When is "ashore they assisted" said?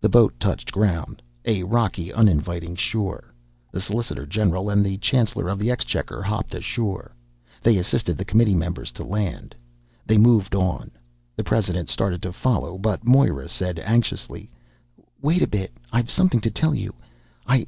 6.52-8.18